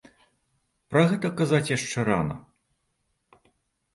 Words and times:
Пра 0.93 1.01
гэта 1.11 1.27
казаць 1.41 1.69
яшчэ 1.77 2.05
рана. 2.09 2.35